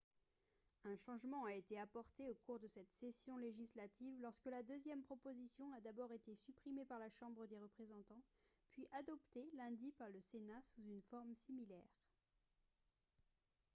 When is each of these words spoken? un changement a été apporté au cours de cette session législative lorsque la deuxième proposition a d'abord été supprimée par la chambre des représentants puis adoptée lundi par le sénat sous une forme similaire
un 0.83 0.95
changement 0.95 1.43
a 1.43 1.53
été 1.53 1.79
apporté 1.79 2.25
au 2.27 2.33
cours 2.33 2.57
de 2.59 2.65
cette 2.65 2.91
session 2.91 3.37
législative 3.37 4.15
lorsque 4.19 4.47
la 4.47 4.63
deuxième 4.63 5.03
proposition 5.03 5.71
a 5.73 5.79
d'abord 5.81 6.11
été 6.11 6.33
supprimée 6.33 6.85
par 6.85 6.97
la 6.97 7.11
chambre 7.11 7.45
des 7.45 7.59
représentants 7.59 8.23
puis 8.71 8.87
adoptée 8.93 9.47
lundi 9.57 9.91
par 9.99 10.09
le 10.09 10.19
sénat 10.19 10.59
sous 10.63 10.81
une 10.87 11.03
forme 11.03 11.35
similaire 11.35 11.85